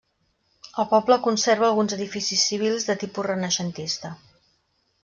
[0.83, 4.15] El poble conserva alguns edificis civils de tipus renaixentista.